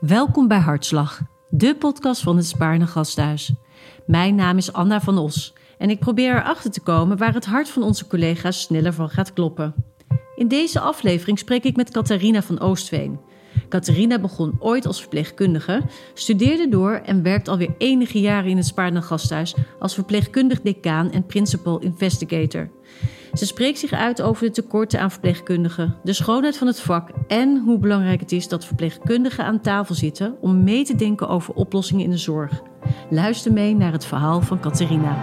[0.00, 3.52] Welkom bij Hartslag, de podcast van het Spaarne Gasthuis.
[4.06, 7.68] Mijn naam is Anna van Os en ik probeer erachter te komen waar het hart
[7.68, 9.74] van onze collega's sneller van gaat kloppen.
[10.36, 13.20] In deze aflevering spreek ik met Catharina van Oostveen.
[13.68, 15.82] Catharina begon ooit als verpleegkundige,
[16.14, 21.26] studeerde door en werkt alweer enige jaren in het Spaarne Gasthuis als verpleegkundig decaan en
[21.26, 22.70] principal investigator.
[23.32, 27.62] Ze spreekt zich uit over de tekorten aan verpleegkundigen, de schoonheid van het vak en
[27.64, 32.04] hoe belangrijk het is dat verpleegkundigen aan tafel zitten om mee te denken over oplossingen
[32.04, 32.62] in de zorg.
[33.10, 35.16] Luister mee naar het verhaal van Catharina.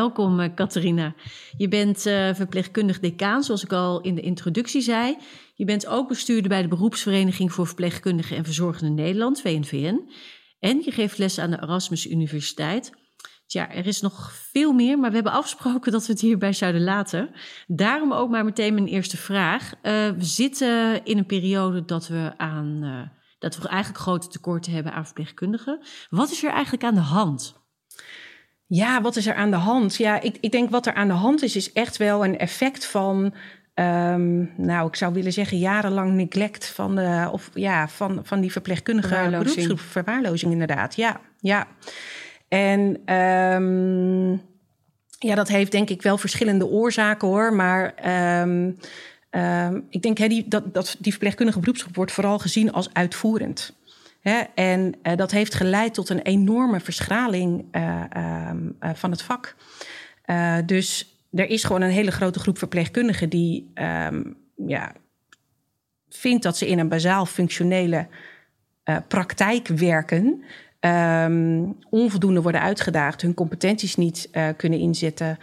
[0.00, 1.14] Welkom, uh, Catharina.
[1.56, 5.16] Je bent uh, verpleegkundig decaan, zoals ik al in de introductie zei.
[5.54, 10.10] Je bent ook bestuurder bij de Beroepsvereniging voor Verpleegkundigen en Verzorgenden Nederland, VNVN.
[10.58, 12.92] En je geeft les aan de Erasmus Universiteit.
[13.46, 16.82] Tja, er is nog veel meer, maar we hebben afgesproken dat we het hierbij zouden
[16.82, 17.30] laten.
[17.66, 19.72] Daarom ook maar meteen mijn eerste vraag.
[19.72, 23.10] Uh, we zitten in een periode dat we aan.
[23.38, 25.80] dat we eigenlijk grote tekorten hebben aan verpleegkundigen.
[26.10, 27.59] Wat is er eigenlijk aan de hand?
[28.72, 29.96] Ja, wat is er aan de hand?
[29.96, 32.86] Ja, ik, ik denk wat er aan de hand is, is echt wel een effect
[32.86, 33.34] van.
[33.74, 38.52] Um, nou, ik zou willen zeggen jarenlang neglect van, de, of, ja, van, van die
[38.52, 39.54] verpleegkundige verwaarlozing.
[39.54, 39.80] beroepsgroep.
[39.90, 40.96] Verwaarlozing, inderdaad.
[40.96, 41.66] Ja, ja.
[42.48, 44.42] En um,
[45.18, 47.54] ja, dat heeft denk ik wel verschillende oorzaken hoor.
[47.54, 47.94] Maar
[48.42, 48.76] um,
[49.88, 53.74] ik denk hè, die, dat, dat die verpleegkundige beroepsgroep wordt vooral gezien als uitvoerend.
[54.54, 58.50] En uh, dat heeft geleid tot een enorme verschraling uh, uh,
[58.94, 59.56] van het vak.
[60.66, 64.92] dus er is gewoon een hele grote groep verpleegkundigen die um, ja,
[66.08, 68.06] vindt dat ze in een bazaal functionele
[69.08, 70.44] praktijk werken.
[70.80, 75.38] Um, onvoldoende worden uitgedaagd, hun competenties niet kunnen inzetten,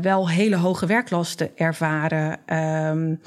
[0.00, 2.56] wel hele hoge werklasten ervaren.
[2.56, 3.20] Um,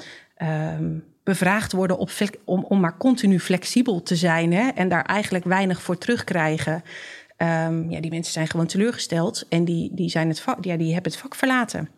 [1.24, 2.10] bevraagd worden op,
[2.44, 6.82] om, om maar continu flexibel te zijn hè, en daar eigenlijk weinig voor terugkrijgen.
[7.38, 10.92] Um, ja, die mensen zijn gewoon teleurgesteld en die, die, zijn het vak, ja, die
[10.92, 11.88] hebben het vak verlaten.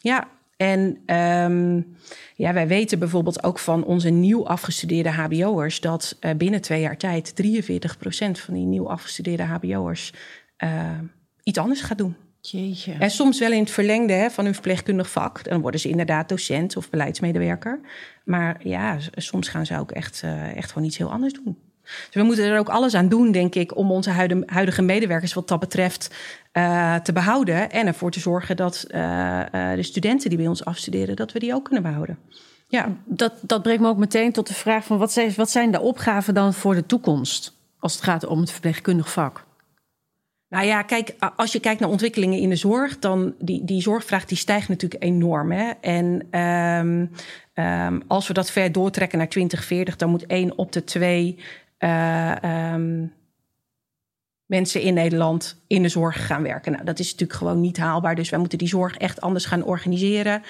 [0.00, 0.80] Ja, en
[1.16, 1.96] um,
[2.34, 6.96] ja, wij weten bijvoorbeeld ook van onze nieuw afgestudeerde HBO'ers dat uh, binnen twee jaar
[6.96, 7.46] tijd 43%
[8.30, 10.12] van die nieuw afgestudeerde HBO'ers
[10.64, 10.98] uh,
[11.42, 12.16] iets anders gaat doen.
[12.50, 12.92] Jeetje.
[12.92, 15.44] En soms wel in het verlengde hè, van hun verpleegkundig vak.
[15.44, 17.80] Dan worden ze inderdaad docent of beleidsmedewerker.
[18.24, 21.58] Maar ja, soms gaan ze ook echt, uh, echt gewoon iets heel anders doen.
[21.82, 24.10] Dus we moeten er ook alles aan doen, denk ik, om onze
[24.46, 26.14] huidige medewerkers wat dat betreft
[26.52, 27.70] uh, te behouden.
[27.70, 29.40] En ervoor te zorgen dat uh,
[29.74, 32.18] de studenten die bij ons afstuderen, dat we die ook kunnen behouden.
[32.68, 32.96] Ja.
[33.04, 35.80] Dat, dat brengt me ook meteen tot de vraag van wat zijn, wat zijn de
[35.80, 39.43] opgaven dan voor de toekomst als het gaat om het verpleegkundig vak?
[40.54, 44.24] Nou ja, kijk, als je kijkt naar ontwikkelingen in de zorg, dan die, die zorgvraag
[44.24, 45.52] die stijgt natuurlijk enorm.
[45.52, 45.70] Hè?
[45.80, 47.10] En um,
[47.64, 51.38] um, als we dat ver doortrekken naar 2040, dan moet één op de twee
[51.78, 52.34] uh,
[52.72, 53.12] um,
[54.46, 56.72] mensen in Nederland in de zorg gaan werken.
[56.72, 58.14] Nou, dat is natuurlijk gewoon niet haalbaar.
[58.14, 60.42] Dus wij moeten die zorg echt anders gaan organiseren.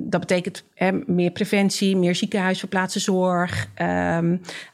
[0.00, 0.64] Dat betekent
[1.06, 3.68] meer preventie, meer ziekenhuisverplaatste zorg,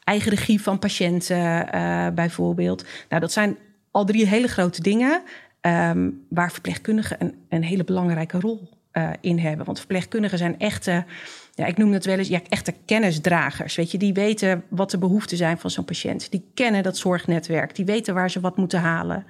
[0.03, 2.85] eigen regie van patiënten uh, bijvoorbeeld.
[3.09, 3.57] Nou, dat zijn
[3.91, 5.21] al drie hele grote dingen
[5.61, 9.65] um, waar verpleegkundigen een, een, hele belangrijke rol uh, in hebben.
[9.65, 11.05] Want verpleegkundigen zijn echte,
[11.53, 13.75] ja, ik noem het wel eens, ja, echte kennisdragers.
[13.75, 16.31] Weet je, die weten wat de behoeften zijn van zo'n patiënt.
[16.31, 19.25] Die kennen dat zorgnetwerk, die weten waar ze wat moeten halen.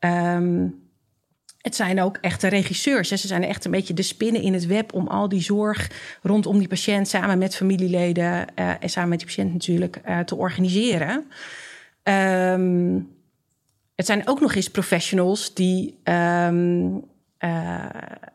[0.00, 0.82] Um,
[1.64, 3.08] het zijn ook echte regisseurs.
[3.08, 5.90] Ze zijn echt een beetje de spinnen in het web om al die zorg
[6.22, 10.36] rondom die patiënt samen met familieleden uh, en samen met die patiënt natuurlijk uh, te
[10.36, 11.24] organiseren.
[12.02, 13.13] Um,
[13.94, 17.04] het zijn ook nog eens professionals die, um,
[17.38, 17.84] uh,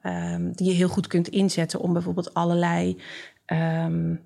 [0.04, 3.02] um, die je heel goed kunt inzetten om bijvoorbeeld allerlei
[3.46, 4.22] um,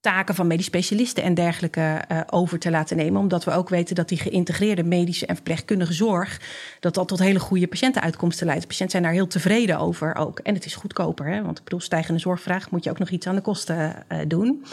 [0.00, 3.20] taken van medisch specialisten en dergelijke uh, over te laten nemen.
[3.20, 6.40] Omdat we ook weten dat die geïntegreerde medische en verpleegkundige zorg,
[6.80, 8.62] dat dat tot hele goede patiëntenuitkomsten leidt.
[8.62, 10.38] De patiënten zijn daar heel tevreden over ook.
[10.38, 11.42] En het is goedkoper, hè?
[11.42, 14.64] want ik bedoel, stijgende zorgvraag moet je ook nog iets aan de kosten uh, doen.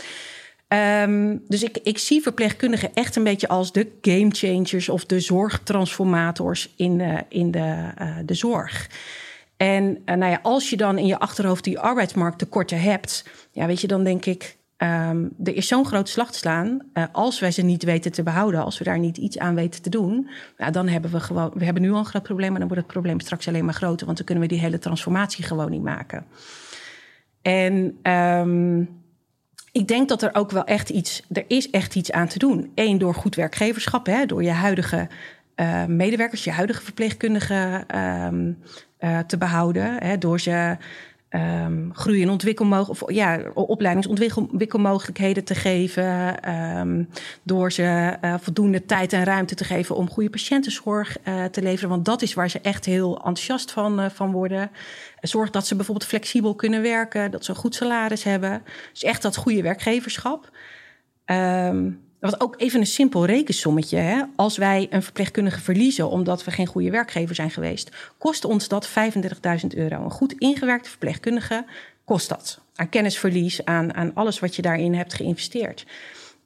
[0.74, 5.20] Um, dus ik, ik zie verpleegkundigen echt een beetje als de game changers of de
[5.20, 8.90] zorgtransformators in, uh, in de, uh, de zorg.
[9.58, 13.66] En uh, nou ja, als je dan in je achterhoofd die arbeidsmarkt tekorten hebt, ja,
[13.66, 16.82] weet je, dan denk ik, um, er is zo'n grote slag te slaan.
[17.12, 19.90] als wij ze niet weten te behouden, als we daar niet iets aan weten te
[19.90, 22.68] doen, ja, dan hebben we gewoon, we hebben nu al een groot probleem, maar dan
[22.68, 25.72] wordt het probleem straks alleen maar groter, want dan kunnen we die hele transformatie gewoon
[25.72, 26.26] niet maken.
[27.42, 28.97] En um,
[29.78, 32.72] ik denk dat er ook wel echt iets, er is echt iets aan te doen.
[32.76, 35.08] Eén, door goed werkgeverschap, hè, door je huidige
[35.56, 38.58] uh, medewerkers, je huidige verpleegkundigen um,
[39.00, 40.04] uh, te behouden.
[40.04, 40.78] Hè, door ze
[41.30, 46.50] um, groei- en ontwikkelmogelijkheden, ja, opleidingsontwikkelmogelijkheden te geven.
[46.80, 47.10] Um,
[47.44, 51.90] door ze uh, voldoende tijd en ruimte te geven om goede patiëntenzorg uh, te leveren.
[51.90, 54.72] Want dat is waar ze echt heel enthousiast van, uh, van worden.
[55.22, 58.64] Zorg dat ze bijvoorbeeld flexibel kunnen werken, dat ze een goed salaris hebben.
[58.92, 60.50] Dus echt dat goede werkgeverschap.
[61.26, 63.98] Um, wat ook even een simpel rekensommetje.
[63.98, 64.22] Hè?
[64.36, 68.90] Als wij een verpleegkundige verliezen omdat we geen goede werkgever zijn geweest, kost ons dat
[68.90, 68.94] 35.000
[69.68, 70.04] euro.
[70.04, 71.66] Een goed ingewerkte verpleegkundige
[72.06, 72.60] kost dat.
[72.76, 75.86] Aan kennisverlies, aan, aan alles wat je daarin hebt geïnvesteerd.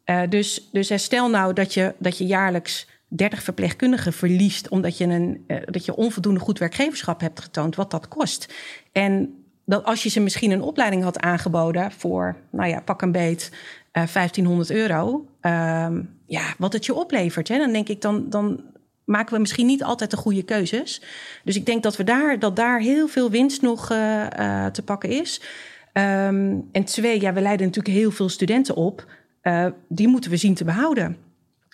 [0.06, 5.06] Uh, dus, dus stel nou dat je, dat je jaarlijks 30 verpleegkundigen verliest omdat je,
[5.06, 8.54] een, uh, dat je onvoldoende goed werkgeverschap hebt getoond, wat dat kost.
[8.92, 13.12] En dat als je ze misschien een opleiding had aangeboden voor, nou ja, pak een
[13.12, 13.52] beet,
[13.92, 15.28] 1500 euro.
[15.42, 17.48] Um, ja, wat het je oplevert.
[17.48, 17.58] Hè?
[17.58, 18.64] Dan denk ik, dan, dan
[19.06, 21.02] maken we misschien niet altijd de goede keuzes.
[21.44, 24.84] Dus ik denk dat, we daar, dat daar heel veel winst nog uh, uh, te
[24.84, 25.42] pakken is.
[25.94, 29.06] Um, en twee, ja, we leiden natuurlijk heel veel studenten op.
[29.88, 31.18] Die moeten we zien te behouden.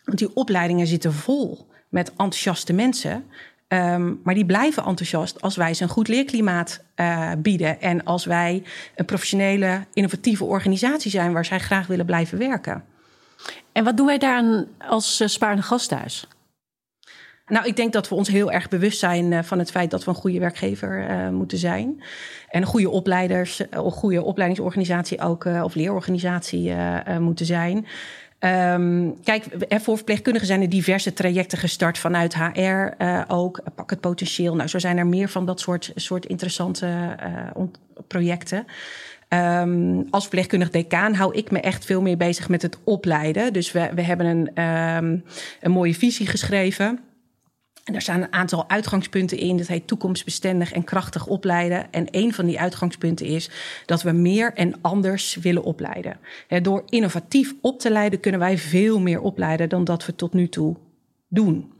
[0.04, 3.24] Want die opleidingen zitten vol met enthousiaste mensen.
[3.74, 7.82] Um, maar die blijven enthousiast als wij ze een goed leerklimaat uh, bieden.
[7.82, 8.64] En als wij
[8.96, 12.84] een professionele, innovatieve organisatie zijn waar zij graag willen blijven werken.
[13.72, 16.28] En wat doen wij daar als uh, Spaarne Gasthuis?
[17.48, 20.04] Nou, ik denk dat we ons heel erg bewust zijn uh, van het feit dat
[20.04, 22.04] we een goede werkgever uh, moeten zijn.
[22.50, 26.74] En een goede opleiders, of goede opleidingsorganisatie ook, of leerorganisatie
[27.20, 27.88] moeten zijn.
[28.40, 32.62] Um, kijk, voor verpleegkundigen zijn er diverse trajecten gestart vanuit HR
[32.98, 33.60] uh, ook.
[33.76, 34.56] Pak het potentieel.
[34.56, 37.16] Nou, zo zijn er meer van dat soort, soort interessante
[37.58, 37.64] uh,
[38.08, 38.66] projecten.
[39.30, 43.54] Um, als verpleegkundig decaan hou ik me echt veel meer bezig met het opleiden.
[43.54, 45.24] Dus we, we hebben een, um,
[45.62, 47.00] een mooie visie geschreven.
[47.88, 49.58] En daar staan een aantal uitgangspunten in.
[49.58, 51.92] Dat heet toekomstbestendig en krachtig opleiden.
[51.92, 53.50] En een van die uitgangspunten is
[53.86, 56.18] dat we meer en anders willen opleiden.
[56.62, 60.50] door innovatief op te leiden kunnen wij veel meer opleiden dan dat we tot nu
[60.50, 60.76] toe
[61.28, 61.72] doen.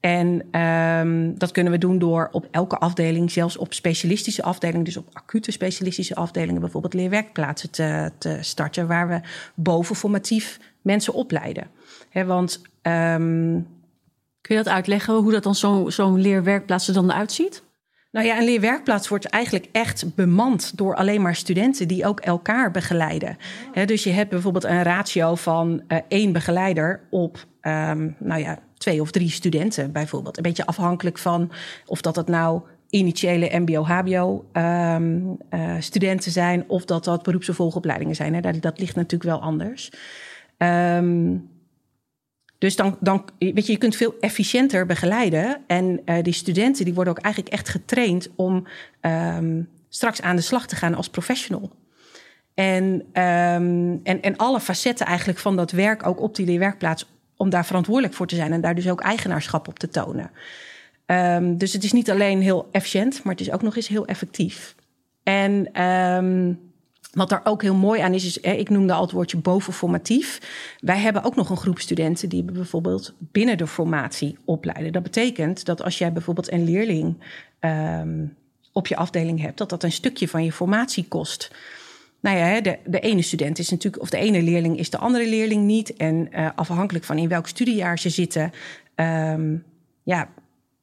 [0.00, 4.96] En um, dat kunnen we doen door op elke afdeling, zelfs op specialistische afdelingen, dus
[4.96, 9.20] op acute specialistische afdelingen, bijvoorbeeld leerwerkplaatsen te, te starten, waar we
[9.54, 11.66] bovenformatief mensen opleiden.
[12.12, 13.66] Want um,
[14.48, 17.62] Kun je dat uitleggen, hoe dat dan zo'n zo leerwerkplaats er dan uitziet?
[18.10, 22.70] Nou ja, een leerwerkplaats wordt eigenlijk echt bemand door alleen maar studenten die ook elkaar
[22.70, 23.36] begeleiden.
[23.84, 29.00] Dus je hebt bijvoorbeeld een ratio van uh, één begeleider op, um, nou ja, twee
[29.00, 30.36] of drie studenten bijvoorbeeld.
[30.36, 31.50] Een beetje afhankelijk van
[31.86, 37.56] of dat het nou initiële MBO-HBO um, uh, studenten zijn of dat dat beroeps- of
[37.56, 38.34] volgopleidingen zijn.
[38.34, 38.40] Hè.
[38.40, 39.92] Dat, dat ligt natuurlijk wel anders.
[40.58, 41.56] Um,
[42.58, 45.60] dus dan, dan, weet je, je kunt veel efficiënter begeleiden.
[45.66, 48.66] En uh, die studenten die worden ook eigenlijk echt getraind om
[49.00, 51.70] um, straks aan de slag te gaan als professional.
[52.54, 57.06] En, um, en, en alle facetten eigenlijk van dat werk ook op die werkplaats,
[57.36, 60.30] om daar verantwoordelijk voor te zijn en daar dus ook eigenaarschap op te tonen.
[61.06, 64.06] Um, dus het is niet alleen heel efficiënt, maar het is ook nog eens heel
[64.06, 64.74] effectief.
[65.22, 65.68] En
[67.18, 70.40] wat daar ook heel mooi aan is, is ik noemde al het woordje bovenformatief.
[70.80, 74.92] Wij hebben ook nog een groep studenten die bijvoorbeeld binnen de formatie opleiden.
[74.92, 77.22] Dat betekent dat als jij bijvoorbeeld een leerling
[77.60, 78.36] um,
[78.72, 81.50] op je afdeling hebt, dat dat een stukje van je formatie kost.
[82.20, 85.28] Nou ja, de, de ene student is natuurlijk, of de ene leerling is de andere
[85.28, 85.96] leerling niet.
[85.96, 88.52] En uh, afhankelijk van in welk studiejaar ze zitten,
[88.94, 89.64] um,
[90.02, 90.28] ja,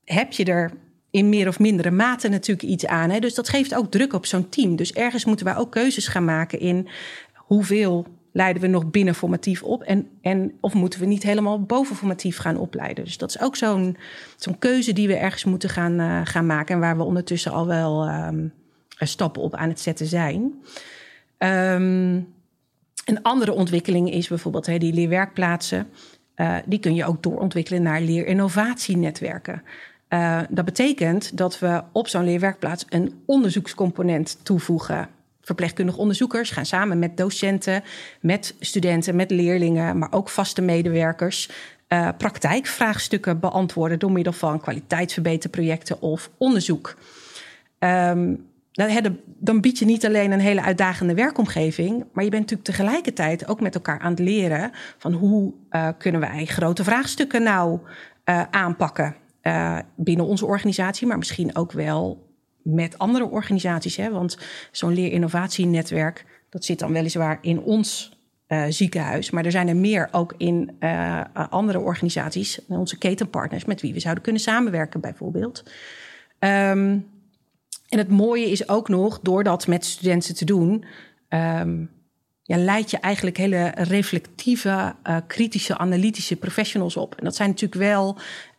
[0.03, 0.71] heb je er
[1.15, 3.09] in meer of mindere mate natuurlijk iets aan.
[3.09, 3.19] Hè?
[3.19, 4.75] Dus dat geeft ook druk op zo'n team.
[4.75, 6.87] Dus ergens moeten wij ook keuzes gaan maken in
[7.35, 11.95] hoeveel leiden we nog binnen formatief op en, en of moeten we niet helemaal boven
[11.95, 13.03] formatief gaan opleiden.
[13.03, 13.97] Dus dat is ook zo'n
[14.35, 17.67] zo'n keuze die we ergens moeten gaan, uh, gaan maken en waar we ondertussen al
[17.67, 18.53] wel um,
[18.99, 20.41] stappen op aan het zetten zijn.
[21.37, 22.33] Um,
[23.05, 25.87] een andere ontwikkeling is bijvoorbeeld die leerwerkplaatsen.
[26.35, 29.63] Uh, die kun je ook doorontwikkelen naar leerinnovatienetwerken.
[30.09, 35.09] Uh, dat betekent dat we op zo'n leerwerkplaats een onderzoekscomponent toevoegen.
[35.41, 37.83] Verpleegkundige onderzoekers gaan samen met docenten,
[38.21, 41.49] met studenten, met leerlingen, maar ook vaste medewerkers
[41.89, 46.97] uh, praktijkvraagstukken beantwoorden door middel van kwaliteitsverbeterprojecten of onderzoek.
[47.79, 48.45] Um,
[49.25, 53.61] dan bied je niet alleen een hele uitdagende werkomgeving, maar je bent natuurlijk tegelijkertijd ook
[53.61, 57.79] met elkaar aan het leren van hoe uh, kunnen wij grote vraagstukken nou
[58.49, 59.15] aanpakken
[59.47, 62.29] uh, binnen onze organisatie, maar misschien ook wel
[62.61, 63.95] met andere organisaties.
[63.95, 64.11] Hè?
[64.11, 64.37] Want
[64.71, 68.13] zo'n leerinnovatienetwerk, dat zit dan weliswaar in ons
[68.69, 69.29] ziekenhuis.
[69.29, 70.71] Maar er zijn er meer ook in
[71.49, 75.63] andere organisaties, onze ketenpartners, met wie we zouden kunnen samenwerken, bijvoorbeeld.
[76.39, 76.99] Ehm,
[77.89, 80.85] en het mooie is ook nog, door dat met studenten te doen,
[81.29, 81.89] um,
[82.47, 84.95] ja, leid je eigenlijk hele reflectieve,
[85.27, 87.15] kritische, analytische professionals op.
[87.15, 88.17] En dat zijn natuurlijk wel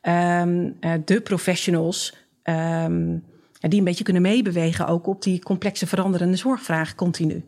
[0.09, 3.25] um, uh, de professionals um,
[3.61, 7.45] die een beetje kunnen meebewegen ook op die complexe veranderende zorgvraag continu.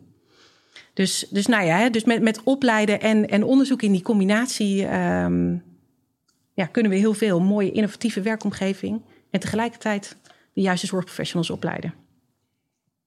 [0.93, 5.63] Dus, dus nou ja, dus met, met opleiden en, en onderzoek in die combinatie um,
[6.53, 10.17] ja, kunnen we heel veel mooie innovatieve werkomgeving en tegelijkertijd
[10.53, 11.93] de juiste zorgprofessionals opleiden.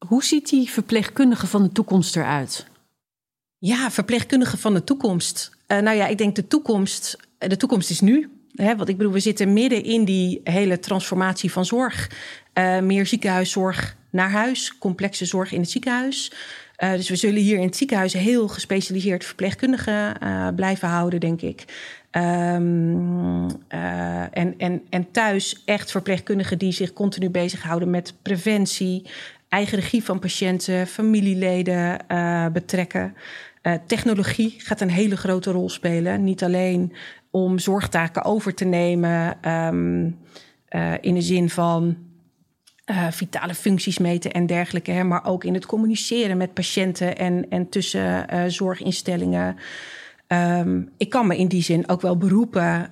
[0.07, 2.67] Hoe ziet die verpleegkundige van de toekomst eruit?
[3.59, 5.51] Ja, verpleegkundige van de toekomst.
[5.69, 8.31] Uh, nou ja, ik denk de toekomst, de toekomst is nu.
[8.55, 12.11] Hè, want ik bedoel, we zitten midden in die hele transformatie van zorg.
[12.55, 16.33] Uh, meer ziekenhuiszorg naar huis, complexe zorg in het ziekenhuis.
[16.79, 20.17] Uh, dus we zullen hier in het ziekenhuis heel gespecialiseerd verpleegkundigen
[20.57, 21.65] blijven houden, denk ik.
[22.11, 23.47] Um,
[24.31, 29.07] en, en, en thuis echt verpleegkundigen die zich continu bezighouden met preventie,
[29.49, 31.99] eigen regie van patiënten, familieleden
[32.53, 33.15] betrekken.
[33.87, 36.25] Technologie gaat een hele grote rol spelen.
[36.25, 36.93] Niet alleen
[37.33, 40.19] om zorgtaken over te nemen um,
[40.71, 41.97] uh, in de zin van
[42.91, 47.47] uh, vitale functies meten en dergelijke, hè, maar ook in het communiceren met patiënten en,
[47.49, 49.57] en tussen zorginstellingen.
[50.29, 52.91] Um, ik kan me in die zin ook wel beroepen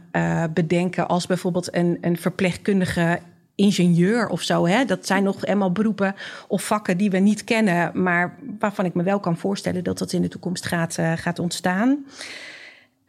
[0.55, 3.19] bedenken als bijvoorbeeld een, een verpleegkundige
[3.55, 4.67] ingenieur of zo.
[4.67, 4.85] Hè?
[4.85, 6.15] Dat zijn nog eenmaal beroepen
[6.49, 10.13] of vakken die we niet kennen, maar waarvan ik me wel kan voorstellen dat dat
[10.13, 12.05] in de toekomst gaat, gaat ontstaan.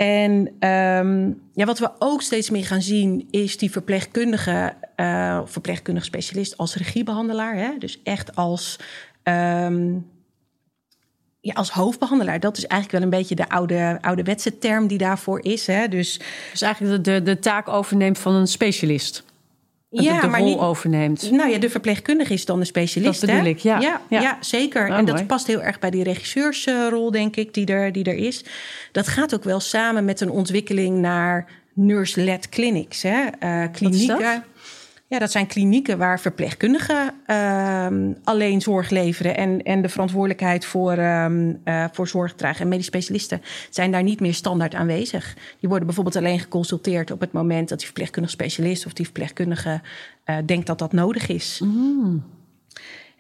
[0.01, 6.05] En um, ja, wat we ook steeds meer gaan zien, is die verpleegkundige, uh, verpleegkundige
[6.05, 7.55] specialist als regiebehandelaar.
[7.55, 7.77] Hè?
[7.77, 8.79] Dus echt als.
[9.23, 10.09] Um,
[11.39, 15.45] ja, als hoofdbehandelaar, dat is eigenlijk wel een beetje de oude, ouderwetse term die daarvoor
[15.45, 15.67] is.
[15.67, 15.87] Hè?
[15.87, 16.19] Dus,
[16.51, 19.23] dus eigenlijk de, de, de taak overneemt van een specialist
[19.91, 21.31] ja, de maar rol niet, overneemt.
[21.31, 23.21] Nou ja, de verpleegkundige is dan de specialist.
[23.21, 23.79] Dat bedoel ik, ja.
[23.79, 24.37] Ja, ja.
[24.39, 24.89] zeker.
[24.89, 28.15] Oh, en dat past heel erg bij die regisseursrol, denk ik, die er, die er
[28.15, 28.43] is.
[28.91, 33.01] Dat gaat ook wel samen met een ontwikkeling naar nurse-led clinics.
[33.01, 33.21] Hè?
[33.43, 34.43] Uh, klinieken.
[35.11, 37.87] Ja, dat zijn klinieken waar verpleegkundigen uh,
[38.23, 41.25] alleen zorg leveren en, en de verantwoordelijkheid voor, uh,
[41.65, 42.61] uh, voor zorg dragen.
[42.61, 45.35] En medisch specialisten zijn daar niet meer standaard aanwezig.
[45.59, 49.81] Die worden bijvoorbeeld alleen geconsulteerd op het moment dat die verpleegkundige specialist of die verpleegkundige
[50.25, 51.61] uh, denkt dat dat nodig is.
[51.63, 52.23] Mm.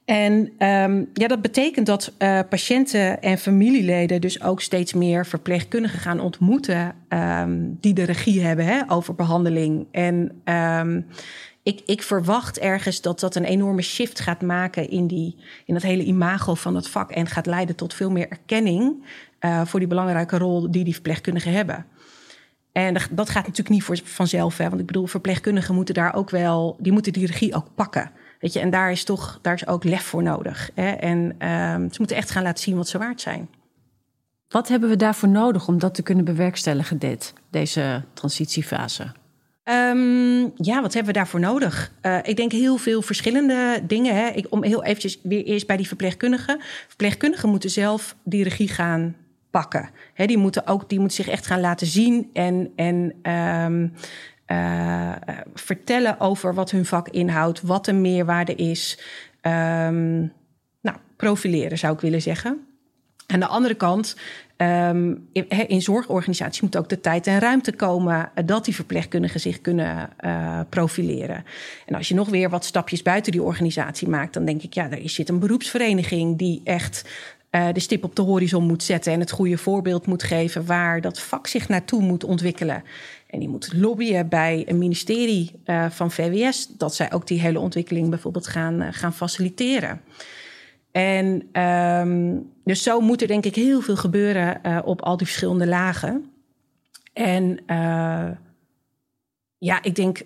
[0.05, 0.33] En
[0.67, 6.19] um, ja, dat betekent dat uh, patiënten en familieleden dus ook steeds meer verpleegkundigen gaan
[6.19, 9.85] ontmoeten um, die de regie hebben hè, over behandeling.
[9.91, 11.05] En um,
[11.63, 15.83] ik, ik verwacht ergens dat dat een enorme shift gaat maken in, die, in dat
[15.83, 17.11] hele imago van het vak.
[17.11, 19.05] En gaat leiden tot veel meer erkenning
[19.39, 21.85] uh, voor die belangrijke rol die die verpleegkundigen hebben.
[22.71, 24.57] En dat gaat natuurlijk niet voor, vanzelf.
[24.57, 24.69] Hè?
[24.69, 28.11] Want ik bedoel, verpleegkundigen moeten daar ook wel, die moeten die regie ook pakken.
[28.39, 30.69] Weet je, en daar is toch, daar is ook lef voor nodig.
[30.75, 30.91] Hè?
[30.91, 33.49] En um, ze moeten echt gaan laten zien wat ze waard zijn.
[34.47, 39.11] Wat hebben we daarvoor nodig om dat te kunnen bewerkstelligen, dit, deze transitiefase?
[39.63, 41.91] Um, ja, wat hebben we daarvoor nodig?
[42.01, 44.15] Uh, ik denk heel veel verschillende dingen.
[44.15, 44.27] Hè.
[44.27, 46.61] Ik, om heel eventjes weer eerst bij die verpleegkundigen.
[46.87, 49.15] Verpleegkundigen moeten zelf die regie gaan
[49.51, 49.89] pakken.
[50.13, 53.93] Hè, die, moeten ook, die moeten zich echt gaan laten zien en, en um,
[54.47, 55.11] uh,
[55.53, 58.99] vertellen over wat hun vak inhoudt, wat de meerwaarde is.
[59.41, 60.33] Um,
[60.81, 62.65] nou, profileren zou ik willen zeggen.
[63.27, 64.15] Aan de andere kant
[64.61, 65.27] Um,
[65.67, 70.09] in zorgorganisaties moet ook de tijd en ruimte komen eh, dat die verpleegkundigen zich kunnen
[70.25, 71.43] uh, profileren.
[71.85, 74.89] En als je nog weer wat stapjes buiten die organisatie maakt, dan denk ik, ja,
[74.89, 77.09] er zit een beroepsvereniging die echt
[77.51, 81.01] uh, de stip op de horizon moet zetten en het goede voorbeeld moet geven waar
[81.01, 82.83] dat vak zich naartoe moet ontwikkelen.
[83.27, 85.51] En die moet lobbyen bij een ministerie
[85.89, 90.01] van VWS dat zij ook die hele ontwikkeling bijvoorbeeld gaan, gaan faciliteren.
[90.91, 95.27] En um, dus zo moet er denk ik heel veel gebeuren uh, op al die
[95.27, 96.31] verschillende lagen.
[97.13, 98.29] En uh,
[99.57, 100.21] ja, ik denk,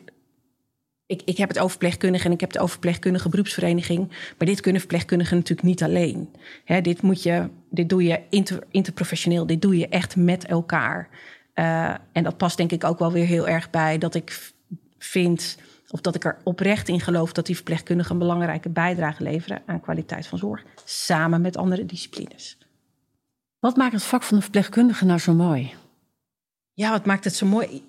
[1.05, 4.07] ik, ik heb het over verpleegkundigen en ik heb het over verpleegkundige beroepsvereniging.
[4.07, 6.29] Maar dit kunnen verpleegkundigen natuurlijk niet alleen.
[6.65, 11.09] Hè, dit, moet je, dit doe je inter, interprofessioneel, dit doe je echt met elkaar.
[11.55, 14.53] Uh, en dat past denk ik ook wel weer heel erg bij dat ik
[14.97, 15.57] vind
[15.89, 19.81] of dat ik er oprecht in geloof dat die verpleegkundigen een belangrijke bijdrage leveren aan
[19.81, 22.57] kwaliteit van zorg, samen met andere disciplines.
[23.59, 25.73] Wat maakt het vak van de verpleegkundige nou zo mooi?
[26.73, 27.83] Ja, wat maakt het zo mooi?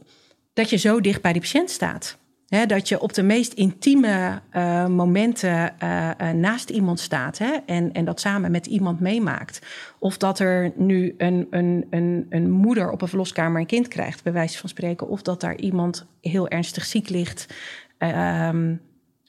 [0.53, 2.19] Dat je zo dicht bij de patiënt staat.
[2.67, 7.93] dat je op de meest intieme uh, momenten uh, uh, naast iemand staat hè, en,
[7.93, 9.67] en dat samen met iemand meemaakt.
[9.99, 14.23] Of dat er nu een, een, een, een moeder op een verloskamer een kind krijgt,
[14.23, 15.09] bij wijze van spreken.
[15.09, 17.47] Of dat daar iemand heel ernstig ziek ligt.
[17.99, 18.81] Um,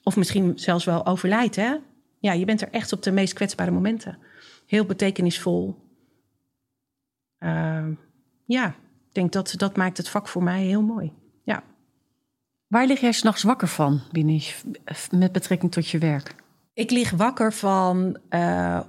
[0.04, 1.56] of misschien zelfs wel overlijdt.
[1.56, 1.76] Hè?
[2.20, 4.18] Ja, je bent er echt op de meest kwetsbare momenten.
[4.66, 5.76] Heel betekenisvol.
[7.40, 7.88] Uh,
[8.46, 11.14] ja, ik denk dat dat maakt het vak voor mij heel mooi.
[11.44, 11.64] Ja.
[12.68, 14.44] Waar lig jij s'nachts wakker van, Bini,
[15.12, 16.36] met betrekking tot je werk?
[16.74, 18.82] Ik lig wakker van uh,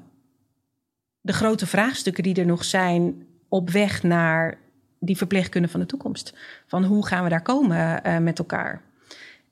[1.20, 4.58] de grote vraagstukken die er nog zijn op weg naar
[4.98, 6.34] die verpleegkunde van de toekomst.
[6.66, 8.82] Van hoe gaan we daar komen uh, met elkaar?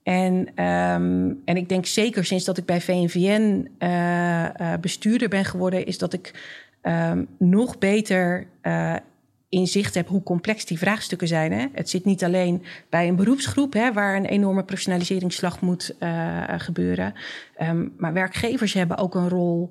[0.06, 0.34] En,
[0.64, 5.86] um, en ik denk zeker sinds dat ik bij VNVN uh, uh, bestuurder ben geworden,
[5.86, 6.34] is dat ik
[6.82, 8.94] um, nog beter uh,
[9.48, 11.52] inzicht heb hoe complex die vraagstukken zijn.
[11.52, 11.66] Hè?
[11.72, 15.96] Het zit niet alleen bij een beroepsgroep, hè, waar een enorme professionaliseringsslag moet
[16.56, 17.14] gebeuren.
[17.62, 19.70] Um, maar werkgevers hebben ook een rol.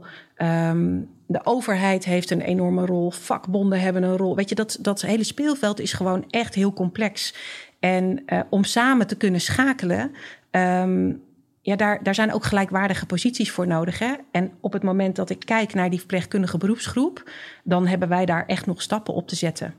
[1.27, 3.11] de overheid heeft een enorme rol.
[3.11, 4.35] Vakbonden hebben een rol.
[4.35, 7.33] Weet je, dat, dat hele speelveld is gewoon echt heel complex.
[7.79, 10.11] En uh, om samen te kunnen schakelen,
[10.51, 11.23] um,
[11.61, 13.99] ja, daar, daar zijn ook gelijkwaardige posities voor nodig.
[13.99, 14.13] Hè?
[14.31, 17.31] En op het moment dat ik kijk naar die verpleegkundige beroepsgroep,
[17.63, 19.73] dan hebben wij daar echt nog stappen op te zetten.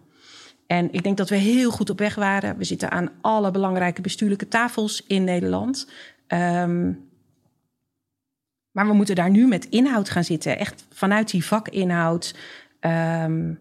[0.67, 2.57] En ik denk dat we heel goed op weg waren.
[2.57, 5.91] We zitten aan alle belangrijke bestuurlijke tafels in Nederland.
[6.29, 7.05] Um,
[8.71, 10.59] maar we moeten daar nu met inhoud gaan zitten.
[10.59, 12.35] Echt vanuit die vakinhoud.
[12.81, 13.61] Um,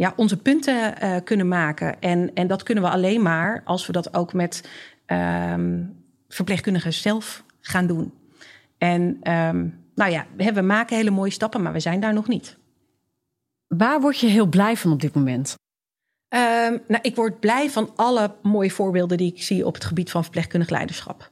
[0.00, 2.00] ja, onze punten uh, kunnen maken.
[2.00, 4.68] En, en dat kunnen we alleen maar als we dat ook met
[5.06, 8.12] um, verpleegkundigen zelf gaan doen.
[8.78, 9.00] En
[9.32, 12.58] um, nou ja, we maken hele mooie stappen, maar we zijn daar nog niet.
[13.66, 15.54] Waar word je heel blij van op dit moment?
[16.28, 20.10] Um, nou, ik word blij van alle mooie voorbeelden die ik zie op het gebied
[20.10, 21.30] van verpleegkundig leiderschap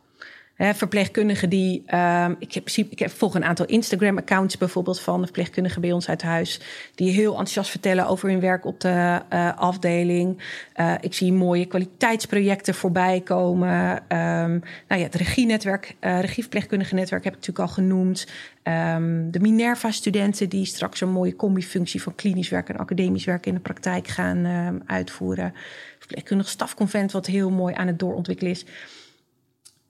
[0.58, 1.82] verpleegkundigen die.
[1.86, 6.60] Uh, ik, heb, ik volg een aantal Instagram-accounts bijvoorbeeld van verpleegkundigen bij ons uit huis.
[6.94, 10.42] Die heel enthousiast vertellen over hun werk op de uh, afdeling.
[10.76, 13.90] Uh, ik zie mooie kwaliteitsprojecten voorbij komen.
[13.92, 18.26] Um, nou ja, het regienetwerk, uh, regieverpleegkundige netwerk heb ik natuurlijk al genoemd.
[18.62, 23.54] Um, de Minerva-studenten die straks een mooie combifunctie van klinisch werk en academisch werk in
[23.54, 24.46] de praktijk gaan
[24.87, 25.54] uitvoeren.
[25.98, 28.64] Verpleegkundig stafconvent, wat heel mooi aan het doorontwikkelen is.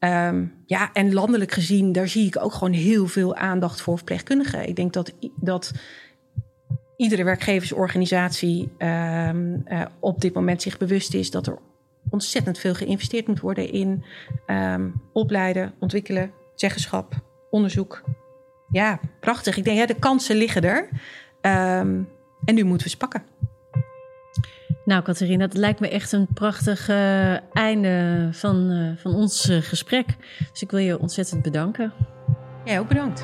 [0.01, 4.69] Um, ja, en landelijk gezien, daar zie ik ook gewoon heel veel aandacht voor verpleegkundigen.
[4.69, 5.73] Ik denk dat, dat
[6.97, 11.59] iedere werkgeversorganisatie um, uh, op dit moment zich bewust is dat er
[12.11, 14.05] ontzettend veel geïnvesteerd moet worden in
[14.47, 17.15] um, opleiden, ontwikkelen, zeggenschap,
[17.51, 18.03] onderzoek.
[18.71, 19.57] Ja, prachtig.
[19.57, 20.89] Ik denk, ja, de kansen liggen er.
[21.41, 23.23] en nu moeten we ze pakken.
[24.89, 29.63] Nou, Catharina, dat lijkt me echt een prachtig uh, einde van, uh, van ons uh,
[29.63, 30.07] gesprek.
[30.53, 31.93] Dus ik wil je ontzettend bedanken.
[32.65, 33.23] Jij ook bedankt.